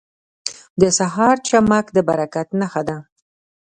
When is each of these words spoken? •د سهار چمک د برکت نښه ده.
•د 0.81 0.83
سهار 0.97 1.35
چمک 1.47 1.85
د 1.95 1.97
برکت 2.09 2.47
نښه 2.59 2.81
ده. 2.87 2.97